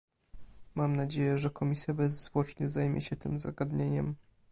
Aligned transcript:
Mam 0.75 0.95
nadzieję, 0.95 1.37
że 1.39 1.49
Komisja 1.49 1.93
bezzwłocznie 1.93 2.67
zajmie 2.67 3.01
się 3.01 3.15
tym 3.15 3.39
zagadnieniem 3.39 4.15